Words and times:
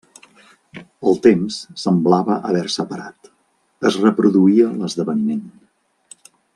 El 1.11 1.19
temps 1.25 1.57
semblava 1.83 2.39
haver-se 2.51 2.87
parat, 2.93 3.31
es 3.91 4.01
reproduïa 4.07 4.75
l'esdeveniment. 4.83 5.49